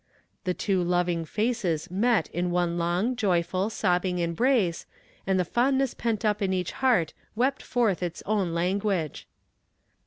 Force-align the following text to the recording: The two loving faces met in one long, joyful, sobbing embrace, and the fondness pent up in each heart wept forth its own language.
The 0.45 0.55
two 0.55 0.81
loving 0.81 1.25
faces 1.25 1.91
met 1.91 2.27
in 2.31 2.49
one 2.49 2.79
long, 2.79 3.15
joyful, 3.15 3.69
sobbing 3.69 4.17
embrace, 4.17 4.87
and 5.27 5.39
the 5.39 5.45
fondness 5.45 5.93
pent 5.93 6.25
up 6.25 6.41
in 6.41 6.53
each 6.53 6.71
heart 6.71 7.13
wept 7.35 7.61
forth 7.61 8.01
its 8.01 8.23
own 8.25 8.51
language. 8.51 9.27